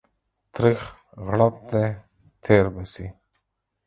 تريخ 0.53 0.81
غړپ 1.25 1.55
دى 1.71 1.85
تير 2.43 2.65
به 2.73 2.83
سي. 2.93 3.05